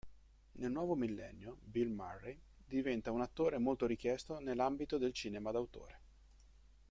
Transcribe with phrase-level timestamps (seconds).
[0.53, 5.99] Nel nuovo millennio Bill Murray diventa un attore molto richiesto nell'ambito del cinema d'autore.